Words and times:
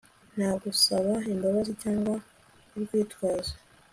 nta 0.35 0.49
gusaba 0.63 1.13
imbabazi 1.31 1.71
cyangwa 1.81 2.13
urwitwazo 2.75 3.53